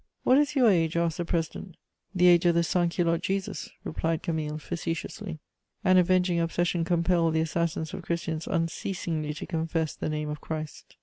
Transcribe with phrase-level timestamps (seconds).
[0.23, 1.77] "What is your age?" asked the president.
[2.15, 5.37] "The age of the Sans Culotte Jesus," replied Camille facetiously.
[5.83, 10.95] An avenging obsession compelled the assassins of Christians unceasingly to confess the name of Christ.